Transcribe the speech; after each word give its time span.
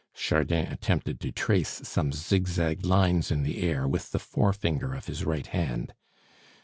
Chardin 0.15 0.65
attempted 0.71 1.19
to 1.19 1.31
trace 1.31 1.87
some 1.87 2.11
zigzag 2.11 2.83
lines 2.83 3.29
in 3.29 3.43
the 3.43 3.61
air 3.61 3.87
with 3.87 4.09
the 4.09 4.17
forefinger 4.17 4.95
of 4.95 5.05
his 5.05 5.25
right 5.25 5.45
hand. 5.45 5.93